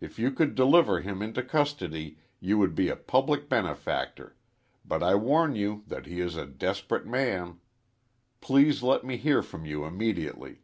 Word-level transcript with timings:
If 0.00 0.16
you 0.16 0.30
could 0.30 0.54
deliver 0.54 1.00
him 1.00 1.22
into 1.22 1.42
custody 1.42 2.18
you 2.38 2.56
would 2.58 2.72
be 2.76 2.88
a 2.88 2.94
public 2.94 3.48
benefactor, 3.48 4.36
but 4.84 5.02
I 5.02 5.16
warn 5.16 5.56
you 5.56 5.82
that 5.88 6.06
he 6.06 6.20
is 6.20 6.36
a 6.36 6.46
desperate 6.46 7.04
man. 7.04 7.58
Please 8.40 8.80
let 8.84 9.02
me 9.02 9.16
hear 9.16 9.42
from 9.42 9.64
you 9.66 9.84
immediately." 9.84 10.62